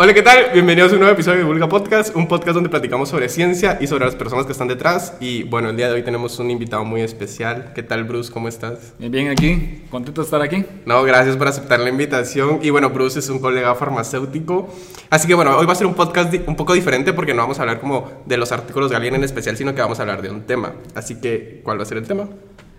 [0.00, 0.50] Hola, ¿qué tal?
[0.52, 3.88] Bienvenidos a un nuevo episodio de Vulga Podcast, un podcast donde platicamos sobre ciencia y
[3.88, 5.14] sobre las personas que están detrás.
[5.18, 7.72] Y bueno, el día de hoy tenemos un invitado muy especial.
[7.74, 8.30] ¿Qué tal, Bruce?
[8.30, 8.94] ¿Cómo estás?
[9.00, 10.64] Bien, bien aquí, contento de estar aquí.
[10.86, 12.60] No, gracias por aceptar la invitación.
[12.62, 14.72] Y bueno, Bruce es un colega farmacéutico.
[15.10, 17.58] Así que bueno, hoy va a ser un podcast un poco diferente porque no vamos
[17.58, 20.22] a hablar como de los artículos de alguien en especial, sino que vamos a hablar
[20.22, 20.74] de un tema.
[20.94, 22.28] Así que, ¿cuál va a ser el tema?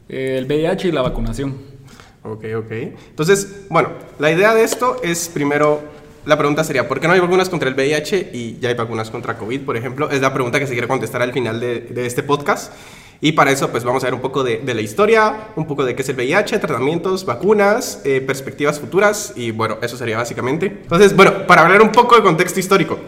[0.08, 1.54] Eh, el VIH y la vacunación.
[2.24, 2.72] Ok, ok.
[3.10, 3.90] Entonces, bueno,
[4.20, 5.99] la idea de esto es primero
[6.30, 9.10] la pregunta sería, ¿por qué no hay vacunas contra el VIH y ya hay vacunas
[9.10, 10.12] contra COVID, por ejemplo?
[10.12, 12.72] Es la pregunta que se quiere contestar al final de, este podcast.
[13.20, 15.96] Y para eso, pues vamos a ver un poco de, la historia, un poco de
[15.96, 20.68] qué es el VIH, tratamientos, vacunas, eh, perspectivas futuras y bueno, eso sería básicamente.
[20.68, 23.00] Entonces, bueno, para hablar un poco de contexto histórico.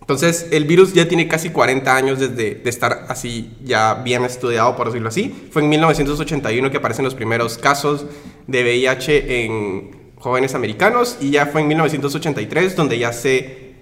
[0.00, 4.76] Entonces, el virus ya tiene casi 40 años desde de estar así ya bien estudiado,
[4.76, 5.48] por decirlo así.
[5.50, 8.06] Fue en 1981 que aparecen los primeros casos
[8.46, 13.74] de VIH en, jóvenes americanos y ya fue en 1983 donde ya se,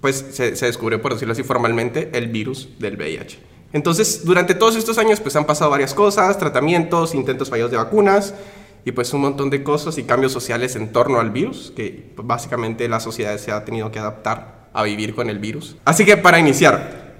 [0.00, 3.38] pues, se, descubrió, por decirlo así formalmente, el virus del VIH.
[3.72, 8.34] Entonces, durante todos estos años pues han pasado varias cosas, tratamientos, intentos fallidos de vacunas
[8.84, 12.26] y pues un montón de cosas y cambios sociales en torno al virus, que pues,
[12.26, 15.76] básicamente la sociedad se ha tenido que adaptar a vivir con el virus.
[15.84, 17.14] Así que para iniciar,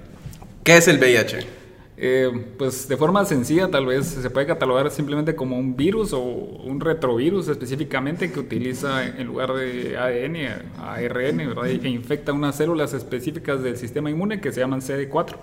[0.63, 1.56] ¿qué es el VIH?
[1.99, 6.21] Eh, pues de forma sencilla tal vez se puede catalogar simplemente como un virus o
[6.21, 13.63] un retrovirus específicamente que utiliza en lugar de ADN, ARN, e infecta unas células específicas
[13.63, 15.37] del sistema inmune que se llaman CD4.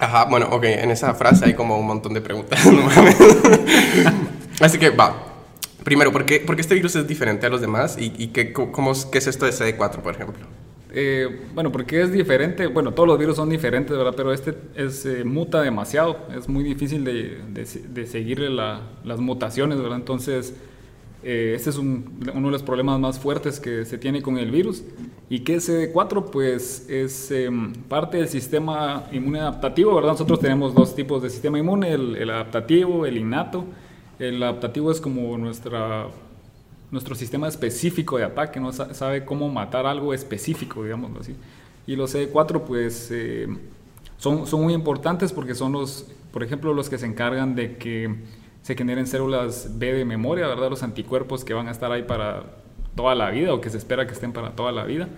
[0.00, 2.60] Ajá, bueno, ok, en esa frase hay como un montón de preguntas.
[4.60, 5.24] Así que va.
[5.84, 7.96] Primero, ¿por qué, este virus es diferente a los demás?
[7.96, 10.44] ¿Y, y qué, cómo, qué es esto de CD4, por ejemplo?
[10.90, 14.14] Eh, bueno, porque es diferente, bueno, todos los virus son diferentes, ¿verdad?
[14.16, 19.98] Pero este es, eh, muta demasiado, es muy difícil de, de, seguirle las mutaciones, ¿verdad?
[19.98, 20.54] Entonces,
[21.22, 24.84] eh, este es uno de los problemas más fuertes que se tiene con el virus.
[25.28, 26.30] ¿Y qué es CD4?
[26.30, 30.12] Pues es em, parte del sistema inmune adaptativo, ¿verdad?
[30.12, 33.66] Nosotros tenemos dos tipos de sistema inmune, el adaptativo, el innato.
[34.18, 36.08] El adaptativo es como nuestra
[36.90, 41.34] nuestro sistema específico de ataque, no sabe cómo matar algo específico, digamos así.
[41.86, 43.48] Y los CD4 pues eh,
[44.16, 48.14] son, son muy importantes porque son los, por ejemplo, los que se encargan de que
[48.62, 50.70] se generen células B de memoria, ¿verdad?
[50.70, 52.44] Los anticuerpos que van a estar ahí para
[52.94, 55.08] toda la vida o que se espera que estén para toda la vida.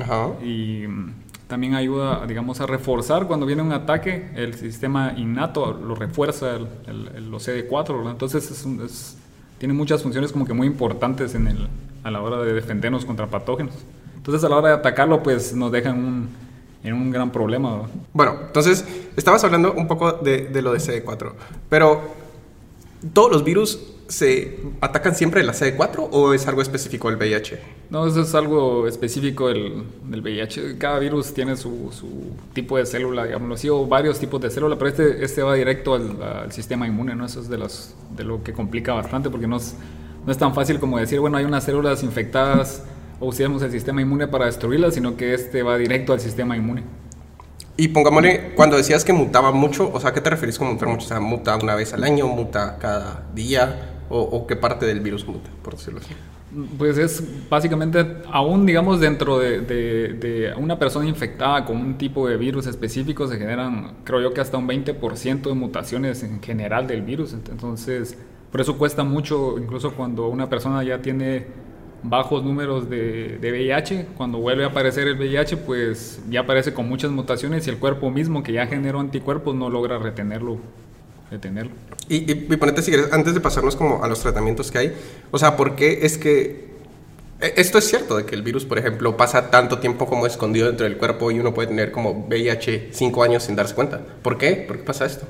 [0.00, 0.30] Ajá.
[0.42, 1.14] Y mm,
[1.48, 7.30] también ayuda, digamos, a reforzar cuando viene un ataque, el sistema innato lo refuerza el,
[7.30, 8.12] los CD4, ¿verdad?
[8.12, 9.18] Entonces es, es
[9.58, 11.68] tiene muchas funciones como que muy importantes en el,
[12.04, 13.74] a la hora de defendernos contra patógenos.
[14.16, 16.28] Entonces a la hora de atacarlo pues nos dejan
[16.82, 17.82] en un gran problema.
[18.12, 18.84] Bueno, entonces
[19.16, 21.32] estabas hablando un poco de, de lo de CD4,
[21.68, 22.02] pero
[23.12, 27.58] todos los virus se atacan siempre la CD4 o es algo específico del VIH?
[27.90, 30.78] No, eso es algo específico del, del VIH.
[30.78, 34.76] Cada virus tiene su, su, tipo de célula, digamos así, o varios tipos de célula,
[34.76, 37.26] pero este, este va directo al, sistema inmune, ¿no?
[37.26, 39.74] Eso es de, los, de lo que complica bastante porque no es,
[40.24, 42.82] no es tan fácil como decir, bueno, hay unas células infectadas
[43.20, 46.84] o usamos el sistema inmune para destruirlas, sino que este va directo al sistema inmune.
[47.78, 51.04] Y pongámosle, cuando decías que mutaba mucho, o sea, ¿qué te referís con mutar mucho?
[51.04, 55.26] O sea, muta una vez al año, muta cada día, o, qué parte del virus
[55.26, 56.14] muta, por decirlo así.
[56.78, 62.66] Pues es básicamente, aún digamos dentro de, una persona infectada con un tipo de virus
[62.66, 67.32] específico, se generan, creo yo que hasta un 20% de mutaciones en general del virus.
[67.32, 68.16] Entonces,
[68.50, 71.46] por eso cuesta mucho, incluso cuando una persona ya tiene
[72.02, 76.88] bajos números de, de, VIH, cuando vuelve a aparecer el VIH, pues ya aparece con
[76.88, 80.58] muchas mutaciones y el cuerpo mismo que ya generó anticuerpos no logra retenerlo.
[81.30, 81.72] Retenerlo.
[82.08, 84.96] Y, y, ponete si quieres, antes de pasarnos como a los tratamientos que hay,
[85.30, 86.66] o sea, ¿por qué es que
[87.40, 90.68] e, esto es cierto de que el virus, por ejemplo, pasa tanto tiempo como escondido
[90.68, 94.00] dentro del cuerpo y uno puede tener como VIH cinco años sin darse cuenta?
[94.22, 94.64] ¿Por qué?
[94.66, 95.26] ¿Por qué pasa esto?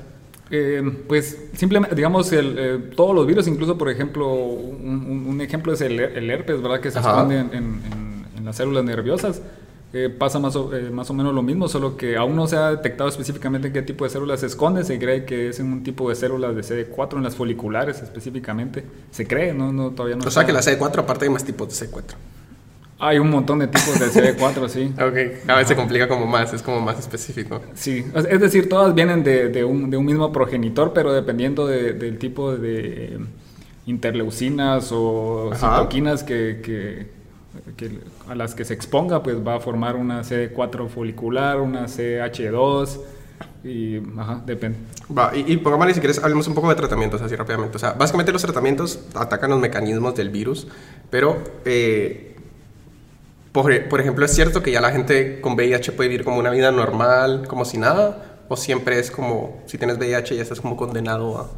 [0.49, 5.81] Eh, pues simplemente, digamos, el, eh, todos los virus, incluso por ejemplo, un, ejemplo es
[5.81, 6.79] el, herpes, ¿verdad?
[6.79, 9.41] Que se esconde en, las células nerviosas.
[9.93, 12.71] Eh, pasa más o, más o menos lo mismo, solo que aún no se ha
[12.71, 14.83] detectado específicamente en qué tipo de células se esconde.
[14.83, 18.83] Se cree que es en un tipo de células de CD4, en las foliculares específicamente.
[19.11, 19.71] Se cree, ¿no?
[19.71, 22.15] no todavía no O sea que la CD4, aparte hay más tipos de CD4.
[22.99, 24.91] Hay un montón de tipos de CD4, sí.
[24.95, 27.61] ok, a veces se complica como más, es como más específico.
[27.75, 32.17] Sí, es decir, todas vienen de, de, un, de un, mismo progenitor, pero dependiendo del
[32.17, 33.19] tipo de eh,
[33.85, 37.07] interleucinas o citoquinas que, que,
[38.27, 42.99] a las que se exponga, pues va a formar una CD4 folicular, una CH2
[43.63, 44.77] y ajá, depende.
[45.15, 47.77] Va, y, y pongámosle si quieres, hablemos un poco de tratamientos así rápidamente.
[47.77, 50.67] O sea, básicamente los tratamientos atacan los mecanismos del virus,
[51.09, 51.37] pero...
[51.65, 52.33] Eh,
[53.51, 56.51] por, por ejemplo, ¿es cierto que ya la gente con VIH puede vivir como una
[56.51, 58.43] vida normal, como si nada?
[58.49, 61.49] ¿O siempre es como, si tienes VIH ya estás como condenado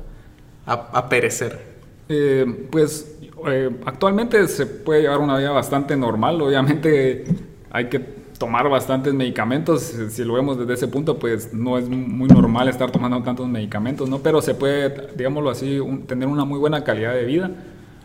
[0.66, 1.79] a, a, perecer?
[2.10, 6.42] Eh, pues eh, actualmente se puede llevar una vida bastante normal.
[6.42, 7.24] Obviamente
[7.70, 8.00] hay que
[8.40, 9.82] tomar bastantes medicamentos.
[10.10, 14.10] Si lo vemos desde ese punto, pues no es muy normal estar tomando tantos medicamentos,
[14.10, 14.20] ¿no?
[14.20, 17.52] Pero se puede, digámoslo así, tener una muy buena calidad de vida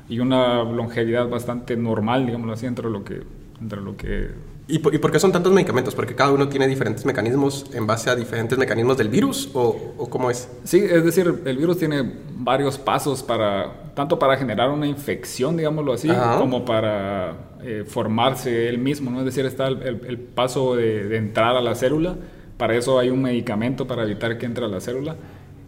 [0.08, 3.22] y una longevidad bastante normal, digámoslo así, entre lo que,
[3.60, 4.28] entre lo que
[4.66, 5.94] ¿Y por, ¿Y por, qué son tantos medicamentos?
[5.94, 9.50] ¿Porque cada uno tiene diferentes mecanismos en base a diferentes mecanismos del virus?
[9.52, 10.48] ¿O, o cómo es?
[10.64, 15.92] Sí, es decir, el virus tiene varios pasos para, tanto para generar una infección, digámoslo
[15.92, 16.08] así,
[16.38, 19.18] como para eh, formarse él mismo, ¿no?
[19.18, 22.16] Es decir, está el, el, paso de, de, entrar a la célula,
[22.56, 25.16] para eso hay un medicamento para evitar que entre a la célula.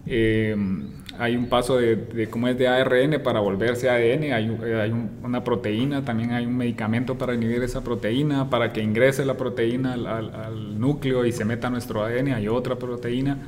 [0.06, 0.56] Eh,
[1.18, 5.44] hay un paso de, de como es de ARN para volverse ADN, hay, hay una
[5.44, 10.06] proteína, también hay un medicamento para inhibir esa proteína, para que ingrese la proteína al,
[10.06, 13.38] al, núcleo y se meta nuestro ADN, hay otra proteína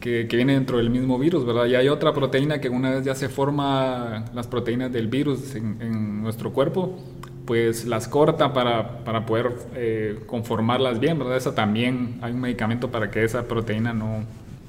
[0.00, 1.66] que, que, viene dentro del mismo virus, ¿verdad?
[1.66, 5.78] Y hay otra proteína que una vez ya se forma las proteínas del virus en,
[5.80, 6.98] en nuestro cuerpo,
[7.46, 11.36] pues las corta para, para poder eh, conformarlas bien, ¿verdad?
[11.36, 14.24] Esa también hay un medicamento para que esa proteína no,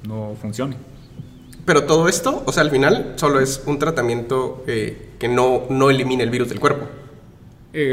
[0.06, 0.76] no funcione.
[1.68, 5.90] Pero todo esto, o sea, al final solo es un tratamiento eh, que no, no
[5.90, 6.86] elimina el virus del cuerpo.
[7.74, 7.92] Eh,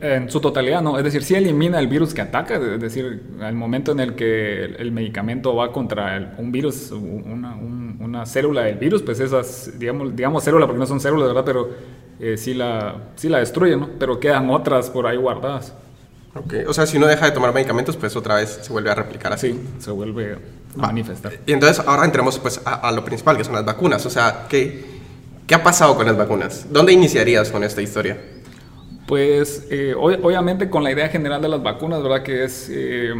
[0.00, 0.98] en su totalidad, no.
[0.98, 2.56] Es decir, sí elimina el virus que ataca.
[2.56, 7.54] Es decir, al momento en el que el, medicamento va contra el, un virus, una,
[7.54, 11.44] un, una, célula del virus, pues esas, digamos, digamos célula porque no son células, ¿verdad?
[11.44, 11.70] Pero
[12.18, 13.90] eh, sí, la, sí la destruye, ¿no?
[13.96, 15.72] Pero quedan otras por ahí guardadas.
[16.34, 18.94] Ok, o sea, si uno deja de tomar medicamentos, pues otra vez se vuelve a
[18.94, 19.52] replicar así.
[19.52, 20.38] Sí, se vuelve
[20.76, 21.32] a manifestar.
[21.46, 24.04] Y entonces ahora entremos pues a, a, lo principal, que son las vacunas.
[24.06, 24.84] O sea, ¿qué,
[25.46, 26.66] ¿qué ha pasado con las vacunas?
[26.70, 28.18] ¿Dónde iniciarías con esta historia?
[29.06, 32.22] Pues eh, obviamente con la idea general de las vacunas, ¿verdad?
[32.22, 33.12] Que es eh,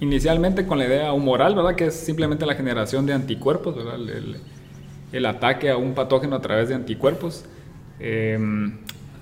[0.00, 1.74] inicialmente con la idea humoral, ¿verdad?
[1.74, 3.96] Que es simplemente la generación de anticuerpos, ¿verdad?
[3.96, 4.36] El, el,
[5.12, 7.44] el ataque a un patógeno a través de anticuerpos.
[8.00, 8.38] Eh,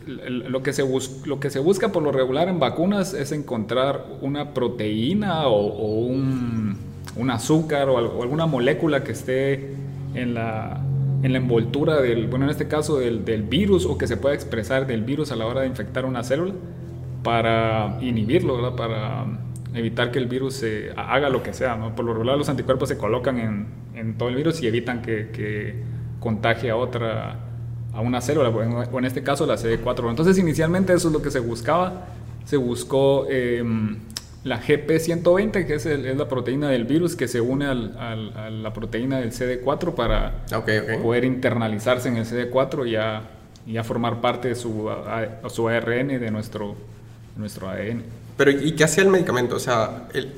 [0.07, 0.85] lo que, se
[1.25, 6.07] lo que se busca por lo regular en vacunas es encontrar una proteína o, o
[6.07, 6.77] un,
[7.17, 9.75] un, azúcar o, o, alguna molécula que esté
[10.15, 10.81] en la,
[11.23, 14.35] en la envoltura del, bueno, en este caso del, del, virus o que se pueda
[14.35, 16.55] expresar del virus a la hora de infectar una célula
[17.23, 18.77] para inhibirlo, ¿verdad?
[18.77, 19.25] para
[19.75, 21.77] evitar que el virus se haga lo que sea.
[21.77, 21.95] ¿no?
[21.95, 25.31] Por lo regular los anticuerpos se colocan en, en todo el virus y evitan que,
[25.31, 25.83] que
[26.21, 27.41] contagie a otra
[27.95, 30.11] a una célula, o en este caso la CD4.
[30.11, 32.07] Entonces inicialmente eso es lo que se buscaba.
[32.45, 33.63] Se buscó eh,
[34.45, 38.37] la GP120, que es, el, es, la proteína del virus que se une al, al,
[38.37, 40.99] a la proteína del CD4 para okay, okay.
[40.99, 43.23] poder internalizarse en el CD4 y ya,
[43.67, 46.77] ya formar parte de su, a, su ARN, de nuestro,
[47.37, 48.03] nuestro ADN.
[48.37, 49.57] Pero ¿y qué hacía el medicamento?
[49.57, 50.31] O sea, el,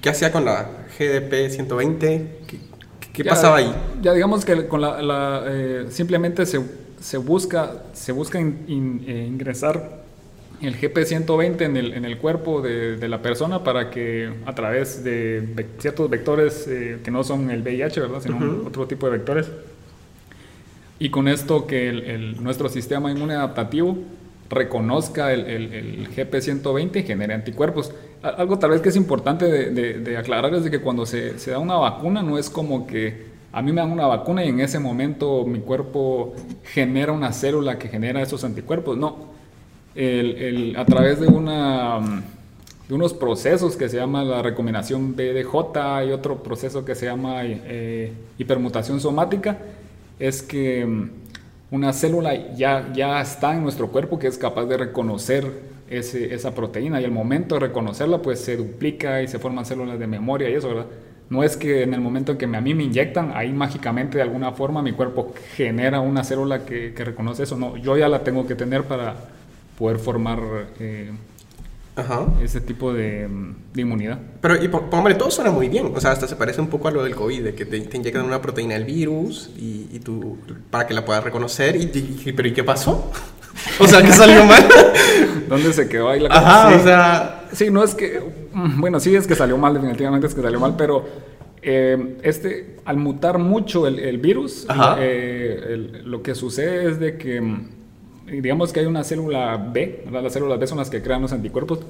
[0.00, 1.98] ¿qué hacía con la GDP120?
[2.46, 2.58] ¿Qué,
[3.12, 3.74] qué ya, pasaba ahí?
[4.00, 6.60] Ya digamos que con la, la eh, simplemente se
[7.02, 10.01] se busca, se busca in, in, eh, ingresar
[10.62, 15.02] el GP120 en el, en el cuerpo de, de, la persona para que a través
[15.04, 18.20] de ve ciertos vectores eh, que no son el VIH, ¿verdad?
[18.20, 18.66] sino uh -huh.
[18.66, 19.50] otro tipo de vectores.
[20.98, 23.98] Y con esto que el, el, nuestro sistema inmune adaptativo
[24.48, 27.92] reconozca el, el GP120 y genere anticuerpos.
[28.22, 31.38] Algo tal vez que es importante de, de, de aclarar es de que cuando se,
[31.38, 34.48] se da una vacuna no es como que a mí me dan una vacuna y
[34.48, 38.96] en ese momento mi cuerpo genera una célula que genera esos anticuerpos.
[38.96, 39.31] No,
[39.94, 42.00] el, el, a través de, una,
[42.88, 47.42] de unos procesos que se llama la recombinación BDJ y otro proceso que se llama
[47.44, 49.58] eh, hipermutación somática,
[50.18, 50.86] es que
[51.70, 56.54] una célula ya, ya está en nuestro cuerpo que es capaz de reconocer ese, esa
[56.54, 60.48] proteína y al momento de reconocerla pues se duplica y se forman células de memoria
[60.48, 60.86] y eso, ¿verdad?
[61.30, 64.22] No es que en el momento en que a mí me inyectan, ahí mágicamente de
[64.22, 67.56] alguna forma mi cuerpo genera una célula que, que reconoce eso.
[67.56, 69.14] No, yo ya la tengo que tener para
[69.82, 70.38] poder formar
[70.78, 71.10] eh,
[71.96, 72.26] Ajá.
[72.40, 73.28] ese tipo de,
[73.74, 74.16] de, inmunidad.
[74.40, 75.92] Pero, y hombre, todo suena muy bien.
[75.92, 77.96] O sea, hasta se parece un poco a lo del COVID, de que te, te
[77.96, 80.38] inyectan una proteína del virus y, y, tú,
[80.70, 81.74] para que la puedas reconocer.
[81.74, 81.90] Y,
[82.24, 83.10] y, pero ¿y qué pasó?
[83.80, 84.64] o sea, ¿qué salió mal?
[85.48, 86.40] ¿Dónde se quedó ahí la cosa?
[86.40, 86.80] Ajá, sí.
[86.80, 87.44] o sea...
[87.52, 88.22] Sí, no es que...
[88.76, 91.32] Bueno, sí es que salió mal, definitivamente es que salió mal, pero...
[91.60, 94.66] Eh, este, al mutar mucho el, el virus,
[94.98, 97.40] eh, el, lo que sucede es de que,
[98.26, 100.22] digamos que hay una célula B, ¿verdad?
[100.22, 101.80] las células B son las que crean los anticuerpos.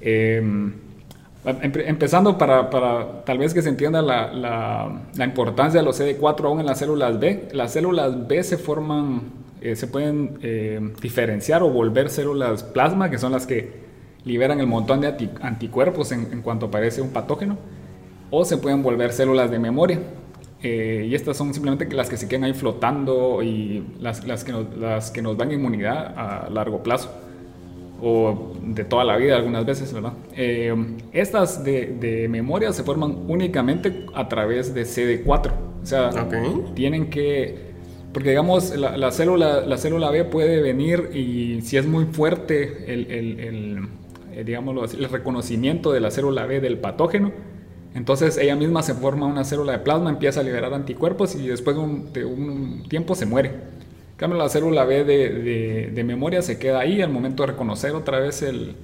[0.00, 0.42] Eh,
[1.44, 6.44] empezando para, para, tal vez que se entienda la, la, la, importancia de los CD4
[6.44, 11.62] aún en las células B, las células B se forman eh, se pueden eh, diferenciar
[11.62, 13.72] o volver células plasma, que son las que
[14.26, 17.56] liberan el montón de anticuerpos en, cuanto aparece un patógeno,
[18.30, 20.00] o se pueden volver células de memoria.
[20.64, 24.52] Eh, y estas son simplemente las que se quedan ahí flotando y las, las, que
[24.52, 27.12] nos, las que nos dan inmunidad a largo plazo
[28.02, 30.14] o de toda la vida algunas veces, ¿verdad?
[31.12, 35.52] estas de, de, memoria se forman únicamente a través de CD4.
[35.82, 36.10] O sea,
[36.74, 37.74] tienen que
[38.14, 43.10] porque digamos, la, célula, la célula B puede venir y si es muy fuerte el,
[43.10, 43.88] el, el,
[44.34, 47.32] eh, el reconocimiento de la célula B del patógeno,
[47.94, 51.76] entonces ella misma se forma una célula de plasma, empieza a liberar anticuerpos y después
[51.76, 53.50] de un, tiempo se muere.
[53.50, 57.92] En cambio, la célula B de, de, memoria se queda ahí al momento de reconocer
[57.92, 58.74] otra vez el,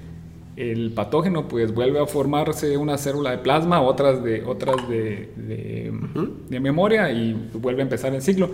[0.56, 6.60] el patógeno, pues vuelve a formarse una célula de plasma, otras de, otras de, de,
[6.60, 8.50] memoria y vuelve a empezar el ciclo.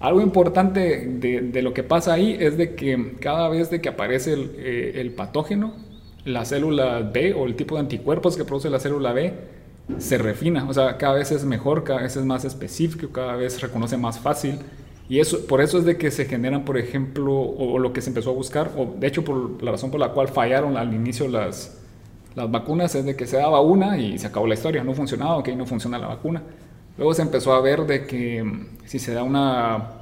[0.00, 4.34] Algo importante de, lo que pasa ahí es de que cada vez de que aparece
[4.58, 5.74] eh, el, patógeno,
[6.24, 9.57] la célula B o el tipo de anticuerpos que produce la célula B
[9.96, 13.60] se refina, o sea, cada vez es mejor, cada vez es más específico, cada vez
[13.60, 14.58] reconoce más fácil.
[15.08, 18.10] Y eso, por eso es de que se generan, por ejemplo, o, lo que se
[18.10, 21.28] empezó a buscar, o de hecho por la razón por la cual fallaron al inicio
[21.28, 21.78] las,
[22.34, 25.38] las vacunas, es de que se daba una y se acabó la historia, no funcionaba,
[25.38, 26.42] ok, no funciona la vacuna.
[26.98, 29.97] Luego se empezó a ver de que mm, si se da una,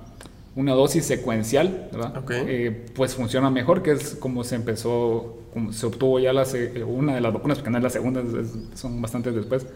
[0.57, 1.91] una dosis secuencial,
[2.31, 6.45] eh, pues funciona mejor, que es como se empezó, como se obtuvo ya la,
[6.87, 8.23] una de las vacunas, porque no es la segunda,
[8.75, 9.67] son bastantes después,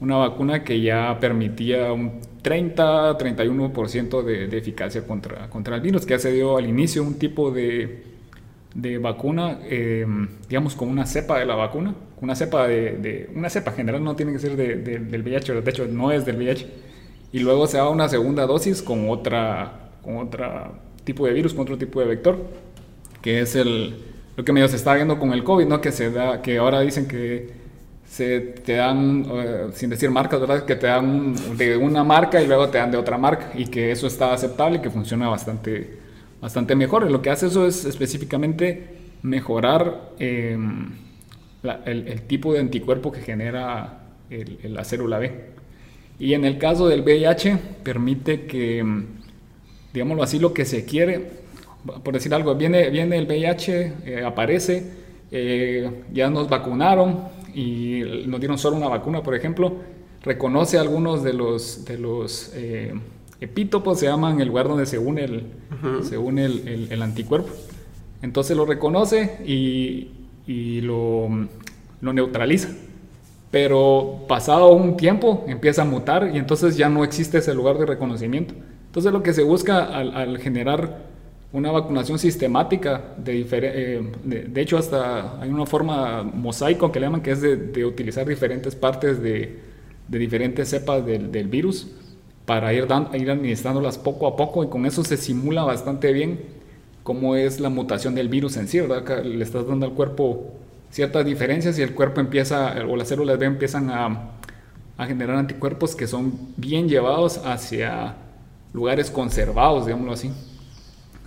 [0.00, 6.14] una vacuna que ya permitía un 30-31% de, de eficacia contra, contra el virus, que
[6.14, 8.02] ya se dio al inicio un tipo de,
[8.76, 13.72] de vacuna, em, digamos, con una cepa de la vacuna, una cepa de, una cepa
[13.72, 16.66] general, no tiene que ser del VIH, de hecho no es del VIH,
[17.32, 21.62] y luego se da una segunda dosis con otra, con otro tipo de virus, con
[21.62, 22.38] otro tipo de vector,
[23.20, 23.94] que es el,
[24.36, 25.80] lo que medio se está viendo con el COVID, ¿no?
[25.82, 27.50] Que se da, que ahora dicen que
[28.08, 30.64] se te dan, eh, sin decir marcas, ¿verdad?
[30.64, 33.90] Que te dan de una marca y luego te dan de otra marca y que
[33.90, 36.06] eso está aceptable y que funciona bastante
[36.40, 37.10] bastante mejor.
[37.10, 38.84] Lo que hace eso es específicamente
[39.22, 40.90] mejorar em,
[41.84, 44.00] el, tipo de anticuerpo que genera
[44.62, 45.56] la célula B.
[46.18, 49.06] Y en el caso del VIH permite que, em,
[49.96, 51.30] digámoslo así, lo que se quiere,
[52.04, 54.92] por decir algo, viene, viene el VIH, eh, aparece,
[55.30, 57.20] eh, ya nos vacunaron
[57.54, 59.76] y nos dieron solo una vacuna, por ejemplo,
[60.22, 62.92] reconoce algunos de los, de los eh,
[63.40, 65.46] epítopos se llaman el lugar donde se une el,
[66.02, 67.48] se une el, anticuerpo.
[68.20, 71.28] Entonces lo reconoce y, lo,
[72.02, 72.68] lo, neutraliza.
[73.50, 77.86] Pero pasado un tiempo empieza a mutar y entonces ya no existe ese lugar de
[77.86, 78.52] reconocimiento.
[78.96, 81.02] Entonces lo que se busca al, generar
[81.52, 87.20] una vacunación sistemática, de, eh, de, hecho hasta hay una forma mosaico que le llaman
[87.20, 89.58] que es de, utilizar diferentes partes de,
[90.08, 91.88] diferentes cepas del, del virus
[92.46, 96.40] para ir, ir administrándolas poco a poco y con eso se simula bastante bien
[97.02, 99.22] cómo es la mutación del virus en sí, ¿verdad?
[99.22, 100.54] Le estás dando al cuerpo
[100.88, 104.30] ciertas diferencias y el cuerpo empieza, o las células B empiezan a,
[104.96, 108.16] a generar anticuerpos que son bien llevados hacia
[108.76, 110.30] lugares conservados, digámoslo así,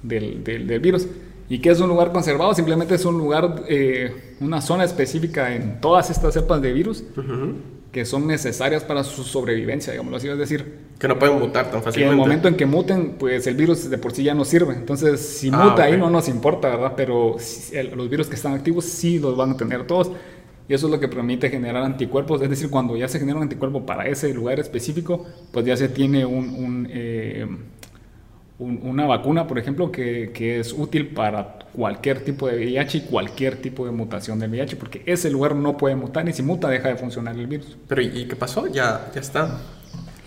[0.03, 1.08] del, del, virus.
[1.50, 2.53] ¿Y qué es un lugar conservado?
[2.53, 7.03] Simplemente es un lugar, eh, una zona específica en todas estas cepas de virus
[7.91, 10.89] que son necesarias para su sobrevivencia, digámoslo así, es decir...
[11.00, 12.00] Que no pueden mutar tan fácilmente.
[12.00, 14.46] Que en el momento en que muten, pues el virus de por sí ya no
[14.46, 14.75] sirve.
[14.75, 16.94] Entonces, si ah, muta ahí no nos importa, ¿verdad?
[16.96, 17.38] Pero
[17.96, 20.12] los virus que están activos sí los van a tener todos.
[20.69, 22.43] Y eso es lo que permite generar anticuerpos.
[22.43, 25.89] Es decir, cuando ya se genera un anticuerpo para ese lugar específico, pues ya se
[25.89, 26.88] tiene un...
[26.91, 27.47] Eh,
[28.59, 33.55] una vacuna, por ejemplo, que, que, es útil para cualquier tipo de VIH y cualquier
[33.61, 36.89] tipo de mutación del VIH, porque ese lugar no puede mutar y si muta deja
[36.89, 37.77] de funcionar el virus.
[37.88, 38.67] Pero ¿y qué pasó?
[38.67, 39.61] Ya, ya está.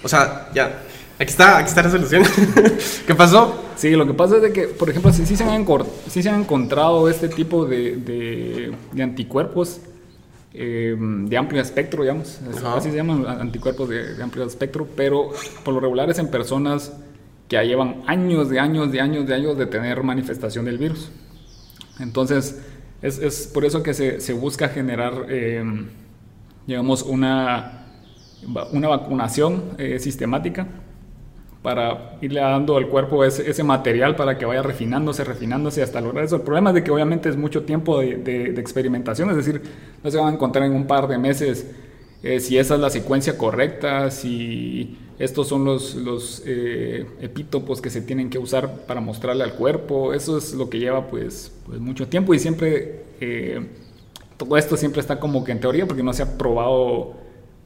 [0.03, 0.81] O sea, ya.
[1.19, 2.23] Aquí está, aquí está la solución.
[3.07, 3.65] ¿Qué pasó?
[3.77, 5.67] Sí, lo que pasa es de que, por ejemplo, si, si se, han
[6.09, 9.83] si se han encontrado este tipo de, de, de anticuerpos
[10.55, 12.41] eh, de amplio espectro, digamos,
[12.77, 15.31] así se llaman anticuerpos de, de amplio espectro, pero
[15.65, 16.93] por lo regular es en personas
[17.49, 21.11] ya llevan años de años de años de años de tener manifestación del virus.
[22.01, 22.63] Entonces,
[23.03, 25.63] es, por eso que se, busca generar, eh,
[26.67, 27.87] digamos, una,
[28.73, 30.67] una vacunación eh, sistemática
[31.63, 36.37] para irle dando al cuerpo ese, material para que vaya refinándose, refinándose hasta lograr eso.
[36.37, 39.63] El problema es de que obviamente es mucho tiempo de, experimentación, es decir,
[40.03, 41.71] no se van a encontrar en un par de meses
[42.25, 47.91] eh, si esa es la secuencia correcta, si estos son los, los eh, epítopos que
[47.91, 50.15] se tienen que usar para mostrarle al cuerpo.
[50.15, 53.65] Eso es lo que lleva pues, pues mucho tiempo y siempre, eh,
[54.37, 57.15] todo esto siempre está como que en teoría porque no se ha probado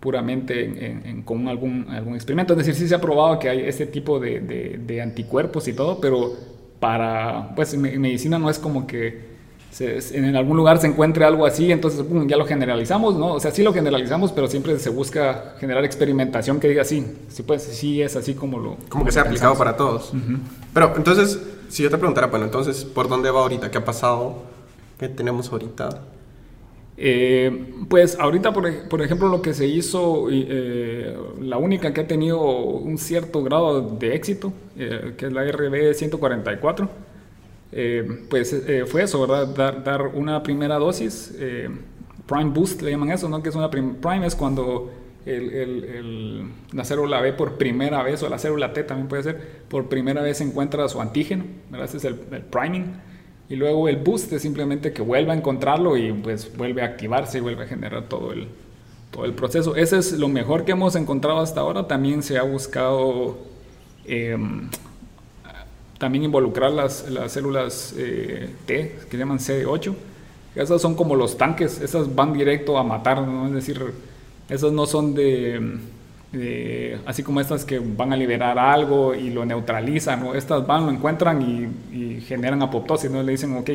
[0.01, 2.53] puramente con algún, algún experimento.
[2.53, 6.01] Es decir, sí se ha probado que hay este tipo de, de, anticuerpos y todo,
[6.01, 6.33] pero
[6.79, 9.37] para, pues en medicina no es como que
[9.81, 13.35] en algún lugar se encuentre algo así, entonces ya lo generalizamos, ¿no?
[13.35, 17.43] O sea, sí lo generalizamos, pero siempre se busca generar experimentación que diga sí, sí,
[17.43, 18.77] pues sí es así como lo...
[18.89, 20.13] Como que sea aplicado para todos.
[20.73, 23.71] Pero entonces, si yo te preguntara, bueno, entonces, ¿por dónde va ahorita?
[23.71, 24.45] ¿Qué ha pasado?
[24.99, 25.91] ¿Qué tenemos ahorita?
[26.99, 32.07] Eh, pues ahorita, por, por, ejemplo, lo que se hizo, eh, la única que ha
[32.07, 36.89] tenido un cierto grado de éxito, eh, que es la RB 144,
[37.73, 39.83] eh, pues fue eso, ¿verdad?
[39.85, 41.35] Dar, una primera dosis,
[42.27, 43.43] Prime Boost le llaman eso, ¿no?
[43.43, 44.91] Que es una Prime es cuando
[45.27, 49.41] el, el, la célula B por primera vez, o la célula T también puede ser,
[49.69, 51.89] por primera vez encuentra su antígeno, ¿verdad?
[51.89, 52.95] Ese es el, priming.
[53.49, 57.39] Y luego el boost es simplemente que vuelve a encontrarlo y pues vuelve a activarse
[57.39, 58.49] y vuelve a generar todo el,
[59.11, 59.77] todo el proceso.
[59.77, 61.87] Ese es lo mejor que hemos encontrado hasta ahora.
[61.87, 63.39] También se ha buscado
[64.05, 64.69] em,
[65.99, 69.95] también involucrar las, las células eh, T, que llaman CD8.
[70.57, 73.47] Esas son como los tanques, esas van directo a matar, ¿no?
[73.47, 73.81] es decir,
[74.49, 75.79] esas no son de,
[77.07, 80.35] así como estas que van a liberar algo y lo neutralizan, ¿no?
[80.35, 83.23] estas van, lo encuentran y, generan apoptosis, ¿no?
[83.23, 83.71] le dicen, ok,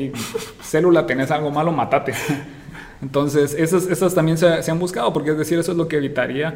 [0.62, 2.13] célula, tenés algo malo, matate.
[3.01, 5.98] Entonces, esas, esas también se, se han buscado, porque es decir, eso es lo que
[5.98, 6.55] evitaría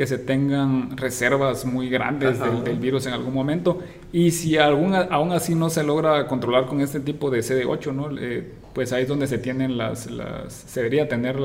[0.00, 3.80] que se tengan reservas muy grandes del, virus en algún momento.
[4.12, 8.08] Y si aún, aún así no se logra controlar con este tipo de CD8, ¿no?
[8.18, 11.36] Eh, pues ahí es donde se tienen las, las se debería tener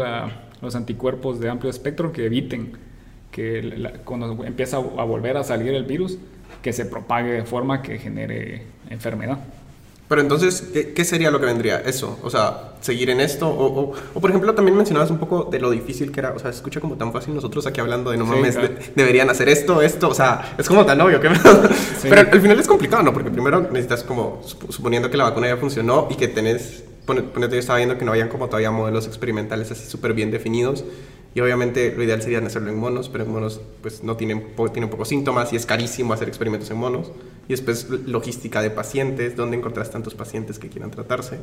[0.61, 2.77] los anticuerpos de amplio espectro que eviten
[3.36, 6.18] que cuando empieza a volver a salir el virus,
[6.62, 9.39] que se propague de forma que genere enfermedad.
[10.08, 11.80] Pero entonces, ¿qué, sería lo que vendría?
[11.82, 13.50] Eso, o sea, seguir en esto.
[13.50, 16.32] O, o, por ejemplo, también mencionabas un poco de lo difícil que era.
[16.32, 18.58] O sea, se escucha como tan fácil nosotros aquí hablando de no mames,
[18.95, 20.08] deberían hacer esto, esto.
[20.08, 21.30] O sea, es como tan obvio que.
[22.04, 23.12] Pero al final es complicado, ¿no?
[23.12, 26.86] Porque primero necesitas como, suponiendo que la vacuna ya funcionó y que tenés.
[27.06, 30.86] Ponete, yo estaba viendo que no habían como todavía modelos experimentales así súper bien definidos.
[31.36, 34.89] Y obviamente lo ideal sería hacerlo en monos, pero en monos pues no tienen, tienen
[34.89, 37.12] pocos síntomas y es carísimo hacer experimentos en monos.
[37.50, 41.39] Y después logística de pacientes, dónde encontrás tantos pacientes que quieran tratarse.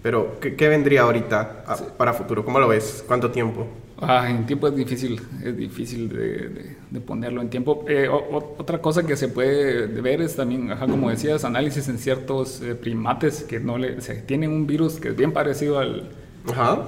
[0.00, 1.64] Pero, ¿qué, vendría ahorita
[1.98, 2.44] para futuro?
[2.44, 3.04] ¿Cómo lo ves?
[3.06, 3.66] ¿Cuánto tiempo?
[4.00, 7.84] Ah, en tiempo es difícil, es difícil de, de, ponerlo en tiempo.
[7.88, 12.60] Eh, otra cosa que se puede ver es también, ajá, como decías, análisis en ciertos
[12.62, 16.10] eh, primates que no le, se, tienen un virus que es bien parecido al,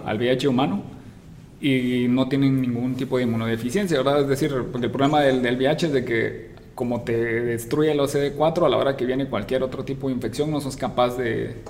[0.04, 0.94] al VIH humano
[1.64, 4.20] y no tienen ningún tipo de inmunodeficiencia, ¿verdad?
[4.20, 8.66] Es decir, el problema del, del VIH es de que como te destruye el OCD4
[8.66, 11.62] a la hora que viene cualquier otro tipo de infección, no sos capaz de,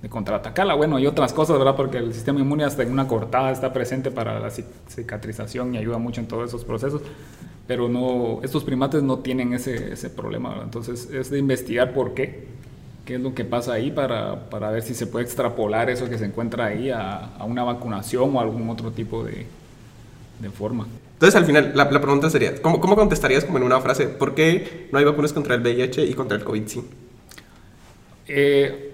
[0.00, 0.74] de, contraatacarla.
[0.74, 1.76] Bueno, y otras cosas, ¿verdad?
[1.76, 5.98] Porque el sistema inmune hasta en una cortada está presente para la cicatrización y ayuda
[5.98, 7.02] mucho en todos esos procesos.
[7.66, 10.64] Pero no, estos primates no tienen ese, ese problema, ¿verdad?
[10.64, 12.46] Entonces es de investigar por qué
[13.10, 16.16] qué es lo que pasa ahí para, para, ver si se puede extrapolar eso que
[16.16, 19.46] se encuentra ahí a, a una vacunación o algún otro tipo de,
[20.38, 20.86] de forma.
[21.14, 24.06] Entonces, al final, la, la pregunta sería, ¿cómo, ¿cómo, contestarías como en una frase?
[24.06, 26.84] ¿Por qué no hay vacunas contra el VIH y contra el COVID sí?
[28.28, 28.92] Eh,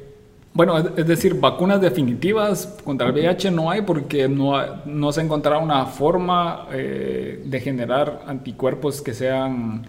[0.54, 4.54] bueno, es decir, vacunas definitivas contra el VIH no hay porque no,
[4.86, 9.86] no se ha encontrado una forma eh, de generar anticuerpos que sean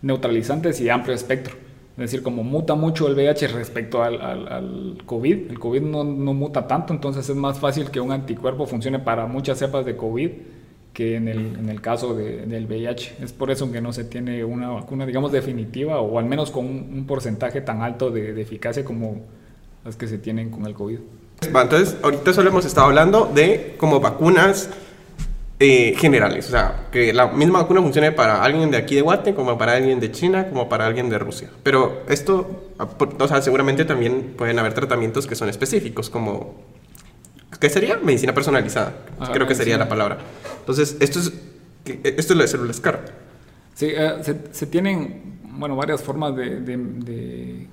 [0.00, 1.65] neutralizantes y de amplio espectro.
[1.96, 6.34] Es decir, como muta mucho el VIH respecto al, al, COVID, el COVID no, no,
[6.34, 10.30] muta tanto, entonces es más fácil que un anticuerpo funcione para muchas cepas de COVID
[10.92, 13.16] que en el, en el caso de, del VIH.
[13.22, 16.66] Es por eso que no se tiene una vacuna, digamos, definitiva o al menos con
[16.66, 19.22] un, porcentaje tan alto de, de, eficacia como
[19.82, 20.98] las que se tienen con el COVID.
[21.42, 24.70] Entonces, ahorita solo hemos estado hablando de como vacunas
[25.58, 26.48] eh, generales.
[26.48, 29.72] O sea, que la misma vacuna funcione para alguien de aquí de Guate, como para
[29.72, 31.50] alguien de China, como para alguien de Rusia.
[31.62, 32.74] Pero esto,
[33.18, 36.54] o sea, seguramente también pueden haber tratamientos que son específicos, como...
[37.58, 37.96] ¿Qué sería?
[37.96, 38.92] Medicina personalizada.
[39.18, 40.18] Ah, creo que sería la palabra.
[40.58, 41.32] Entonces, esto es,
[41.86, 43.00] esto es lo de células CAR.
[43.72, 44.12] Sí, eh,
[44.52, 47.66] se, tienen, bueno, varias formas de, de,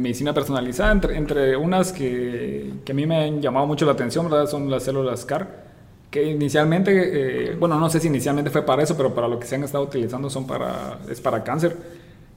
[0.00, 4.28] medicina personalizada, entre, entre unas que, que, a mí me han llamado mucho la atención,
[4.28, 4.48] ¿verdad?
[4.48, 5.69] Son las células CAR
[6.10, 9.46] que inicialmente, eh, bueno, no sé si inicialmente fue para eso, pero para lo que
[9.46, 11.76] se han estado utilizando son para, es para cáncer.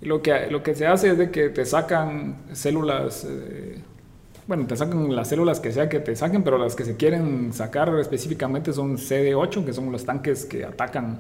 [0.01, 3.79] Y lo que, lo que se hace es de que te sacan células, eh,
[4.47, 7.51] bueno, te sacan las células que sea que te saquen, pero las que se quieren
[7.51, 11.19] sacar específicamente son CD8, que son los tanques que atacan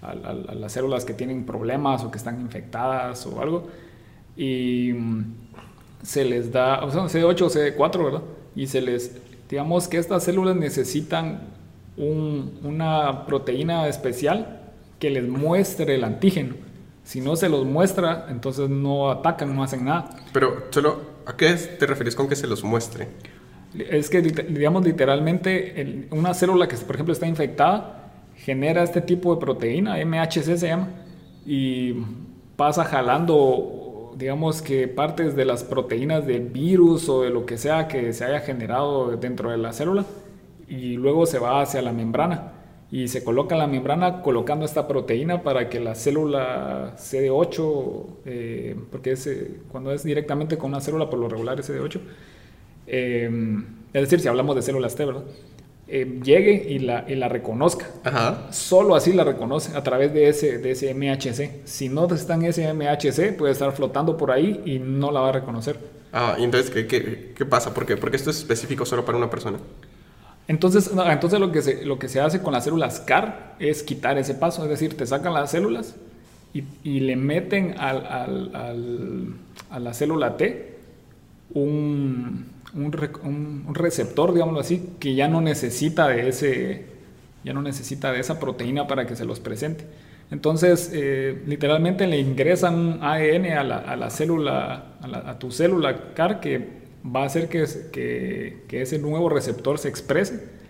[0.00, 3.68] a, las células que tienen problemas o que están infectadas o algo.
[4.34, 5.34] Y mm,
[6.02, 8.22] se les da, o sea, CD8 o CD4, ¿verdad?
[8.54, 9.14] Y se les,
[9.50, 11.60] digamos que estas células necesitan
[11.96, 14.60] una proteína especial
[14.98, 16.54] que les muestre el antígeno.
[17.04, 20.10] Si no se los muestra, entonces no atacan, no hacen nada.
[20.32, 23.08] Pero solo ¿A qué te refieres con que se los muestre?
[23.74, 29.40] Es que, digamos, literalmente, una célula que, por ejemplo, está infectada, genera este tipo de
[29.40, 30.88] proteína, MHC se llama,
[31.46, 31.94] y
[32.56, 37.88] pasa jalando, digamos, que partes de las proteínas del virus o de lo que sea
[37.88, 40.04] que se haya generado dentro de la célula,
[40.72, 42.52] y luego se va hacia la membrana
[42.90, 49.12] y se coloca la membrana colocando esta proteína para que la célula CD8, eh, porque
[49.12, 52.00] es, eh, cuando es directamente con una célula por lo regular es CD8,
[52.86, 53.30] eh,
[53.92, 55.24] es decir, si hablamos de células T, ¿verdad?
[56.24, 57.86] llegue y la, y la reconozca.
[58.50, 61.66] Solo así la reconoce a través de ese, de ese MHC.
[61.66, 65.28] Si no está en ese MHC, puede estar flotando por ahí y no la va
[65.28, 65.78] a reconocer.
[66.10, 67.74] Ah, y entonces, ¿qué, qué, qué pasa?
[67.74, 67.98] ¿Por qué?
[67.98, 69.58] Porque esto es específico solo para una persona.
[70.52, 74.18] Entonces, entonces lo, que se, lo que se hace con las células CAR es quitar
[74.18, 75.96] ese paso, es decir, te sacan las células
[76.52, 78.06] y, le meten al,
[78.54, 79.34] al,
[79.70, 80.76] a la célula T
[81.54, 86.84] un, un, receptor, digámoslo así, que ya no necesita de ese,
[87.44, 89.86] ya no necesita de esa proteína para que se los presente.
[90.30, 95.50] Entonces, eh, literalmente le ingresan un ADN a la, a la célula, a, a, tu
[95.50, 100.62] célula CAR que va a hacer que, que, que ese nuevo receptor se exprese.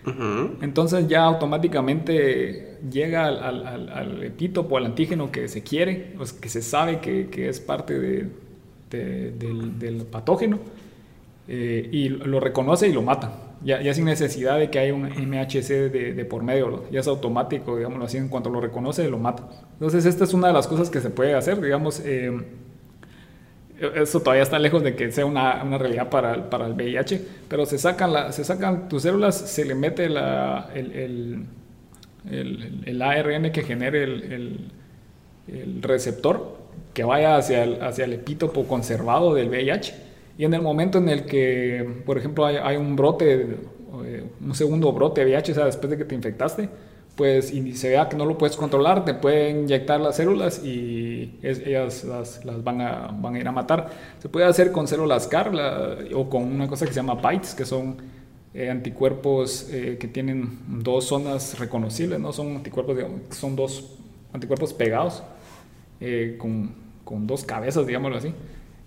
[0.61, 6.49] Entonces ya automáticamente llega al, al, al, epítopo, al antígeno que se quiere, pues que
[6.49, 8.27] se sabe que, que es parte de,
[8.91, 10.59] del, del, patógeno,
[11.47, 13.39] eh, y lo reconoce y lo mata.
[13.63, 17.07] Ya, ya, sin necesidad de que haya un MHC de, de, por medio, ya es
[17.07, 19.47] automático, digámoslo así, en cuanto lo reconoce, lo mata.
[19.73, 22.01] Entonces esta es una de las cosas que se puede hacer, digamos.
[22.03, 22.41] Eh,
[23.79, 27.65] eso todavía está lejos de que sea una, una realidad para, para, el VIH, pero
[27.65, 31.45] se sacan, la, se sacan tus células, se le mete la, el, el,
[32.29, 34.71] el, el, ARN que genere el,
[35.81, 36.57] receptor
[36.93, 39.93] que vaya hacia el, hacia el epítopo conservado del VIH.
[40.37, 43.57] Y en el momento en el que, por ejemplo, hay, hay un brote,
[44.05, 46.69] eh, un segundo brote de VIH, o sea, después de que te infectaste,
[47.15, 51.37] pues y se vea que no lo puedes controlar, te pueden inyectar las células y
[51.43, 53.89] ellas las, van, a, van a ir a matar.
[54.19, 55.51] Se puede hacer con células CAR
[56.15, 57.97] o con una cosa que se llama BITES, que son
[58.55, 62.33] eh, anticuerpos eh, que tienen dos zonas reconocibles, ¿no?
[62.33, 62.97] Son anticuerpos,
[63.29, 63.95] son dos
[64.31, 65.21] anticuerpos pegados
[66.01, 66.71] eh, con,
[67.03, 68.33] con, dos cabezas, digámoslo así.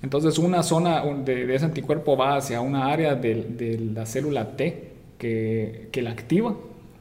[0.03, 4.57] Entonces una zona de, de ese anticuerpo va hacia una área de, de la célula
[4.57, 6.55] T que, que la activa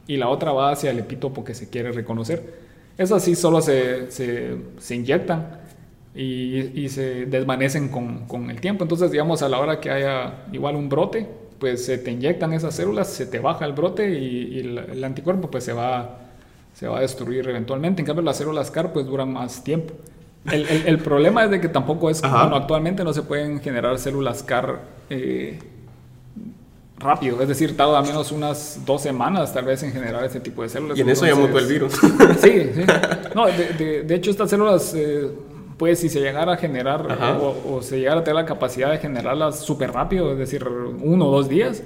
[0.08, 2.65] y la otra va hacia el epítopo que se quiere reconocer.
[2.98, 5.60] Esas sí solo se, se, se inyectan
[6.15, 8.84] y, y, se desvanecen con, con, el tiempo.
[8.84, 11.28] Entonces, digamos, a la hora que haya igual un brote,
[11.60, 15.65] pues se te inyectan esas células, se te baja el brote y, el, anticuerpo pues
[15.65, 16.20] se va,
[16.74, 18.02] se va a destruir eventualmente.
[18.02, 19.94] En cambio, las células CAR pues duran más tiempo.
[20.50, 23.98] El, el, el problema es de que tampoco es, bueno, actualmente no se pueden generar
[23.98, 25.60] células CAR eh,
[26.98, 30.70] rápido, es decir, tarda menos unas dos semanas tal vez en generar ese tipo de
[30.70, 30.98] células.
[30.98, 31.94] Y en eso ya mutó el virus.
[32.40, 32.82] sí, sí.
[33.34, 35.30] No, de, de, hecho estas células, eh,
[35.78, 37.06] pues si se llegara a generar
[37.42, 41.32] o, se llegara a tener la capacidad de generarlas súper rápido, es decir, uno o
[41.32, 41.84] dos días,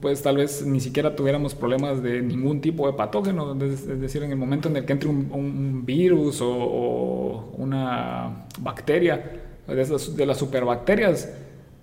[0.00, 4.30] pues tal vez ni siquiera tuviéramos problemas de ningún tipo de patógeno, es, decir, en
[4.30, 10.16] el momento en el que entre un, un virus o, o, una bacteria, de, esas,
[10.16, 11.28] de las superbacterias,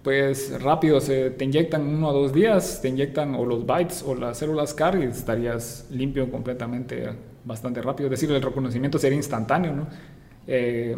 [0.06, 4.14] pues rápido se te inyectan uno o dos días, te inyectan o los bytes o
[4.14, 7.10] las células CAR y estarías limpio completamente
[7.44, 8.06] bastante rápido.
[8.06, 9.88] Es decir, el reconocimiento sería instantáneo.
[10.46, 10.96] Eh,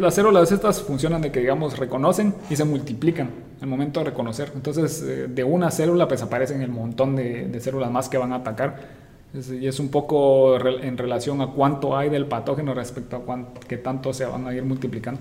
[0.00, 4.50] las células estas funcionan de que, digamos, reconocen y se multiplican al momento de reconocer.
[4.52, 8.36] Entonces, eh, de una célula, pues aparecen el montón de, células más que van a
[8.36, 9.02] atacar.
[9.32, 14.12] y es un poco en relación a cuánto hay del patógeno respecto a qué tanto
[14.12, 15.20] se van a ir multiplicando.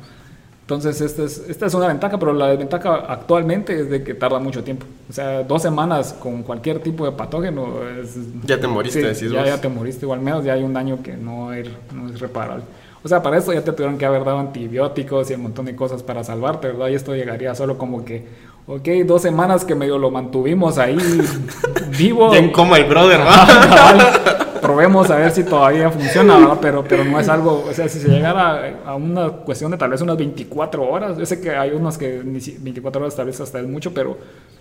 [0.61, 4.39] Entonces, esta es, esta es una ventaja, pero la desventaja actualmente es de que tarda
[4.39, 4.85] mucho tiempo.
[5.09, 7.67] O sea, dos semanas con cualquier tipo de patógeno.
[8.01, 10.73] Es, ya te moriste, sí, ya, ya te moriste, o al menos ya hay un
[10.73, 11.49] daño que no,
[11.93, 12.63] no es reparable.
[13.03, 15.75] O sea, para eso ya te tuvieron que haber dado antibióticos y un montón de
[15.75, 16.89] cosas para salvarte, ¿verdad?
[16.89, 18.27] Y esto llegaría solo como que,
[18.67, 20.97] ok, dos semanas que medio lo mantuvimos ahí
[21.97, 22.29] vivo.
[22.29, 24.47] Bien como el brother, ¿verdad?
[24.61, 26.57] Probemos a ver si todavía funciona, ¿verdad?
[26.61, 29.89] Pero, pero no es algo, o sea, si se llegara a una cuestión de tal
[29.89, 33.59] vez unas 24 horas, yo sé que hay unos que 24 horas tal vez hasta
[33.59, 34.17] es mucho, pero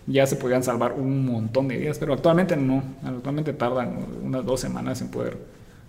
[0.06, 4.60] ya se podrían salvar un montón de días, pero actualmente no, actualmente tardan unas dos
[4.60, 5.38] semanas en poder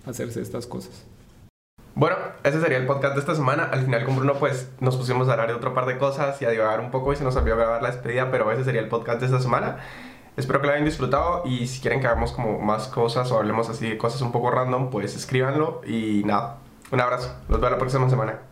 [0.05, 1.05] hacerse estas cosas.
[1.93, 3.65] Bueno, ese sería el podcast de esta semana.
[3.65, 6.45] Al final con Bruno pues nos pusimos a hablar de otro par de cosas y
[6.45, 8.87] a divagar un poco y se nos olvidó grabar la despedida, pero ese sería el
[8.87, 9.77] podcast de esta semana.
[10.37, 13.69] Espero que lo hayan disfrutado y si quieren que hagamos como más cosas o hablemos
[13.69, 16.57] así de cosas un poco random, pues escríbanlo y nada.
[16.91, 17.35] Un abrazo.
[17.49, 18.50] Los veo la próxima semana.